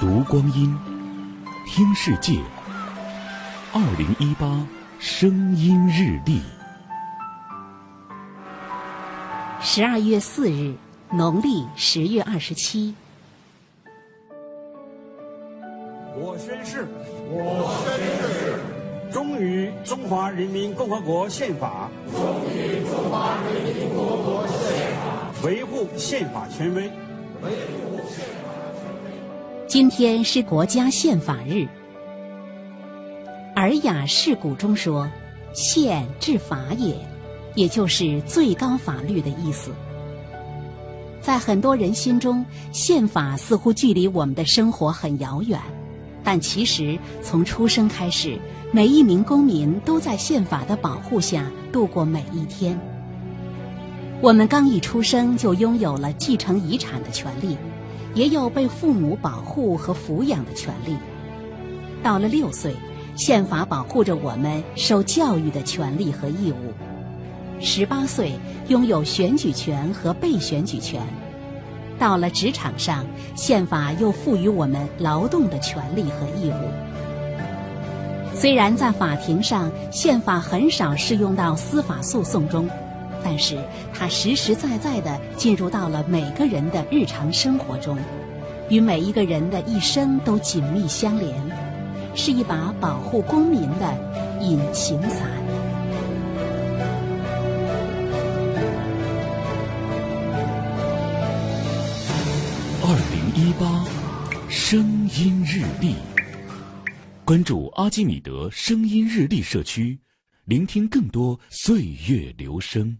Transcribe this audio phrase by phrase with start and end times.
[0.00, 0.76] 读光阴，
[1.66, 2.40] 听世界。
[3.72, 4.66] 二零一八
[4.98, 6.42] 声音日历，
[9.60, 10.74] 十二月四日，
[11.12, 12.92] 农历十月二十七。
[16.16, 16.88] 我宣誓，
[17.30, 17.96] 我宣
[18.32, 22.20] 誓，忠于中华人民共和国宪法，忠
[22.52, 26.90] 于中华人民共和国宪法，维护宪法权威，
[27.42, 28.43] 维护宪法权威。
[29.74, 31.52] 今天是国家宪法日。
[33.56, 35.10] 《尔雅释古》中说
[35.52, 36.94] ：“宪治法也”，
[37.56, 39.72] 也就是最高法律的意思。
[41.20, 45.58] 在很多人心中，宪法似乎距离我们的生活很遥远，
[46.22, 48.38] 但其实从出生开始，
[48.70, 52.78] 每一名公民都在宪法的保护下度过每一天。
[54.20, 57.56] 我们刚一出生就拥有了继承遗产的权利，
[58.14, 60.96] 也有被父母保护和抚养的权利。
[62.02, 62.74] 到了六岁。
[63.16, 66.72] 宪法保护着我们受教育的权利和义务。
[67.60, 68.32] 十八岁
[68.66, 71.00] 拥有选举权和被选举权。
[71.96, 73.06] 到了职场上，
[73.36, 78.34] 宪法又赋予我们劳动的权利和义务。
[78.34, 82.68] 虽然在法庭上，宪法很少适用到司法诉讼中，
[83.24, 83.58] 但是
[83.92, 87.98] 它实实在在地进入到了每个人的日常生活中，
[88.68, 91.34] 与每一个人的一生都紧密相连。
[92.16, 95.28] 是一把保护公民的隐形伞。
[102.82, 103.84] 二零一八
[104.48, 105.96] 声音日历，
[107.24, 109.98] 关注阿基米德声音日历社区，
[110.44, 112.92] 聆听更多岁月流声。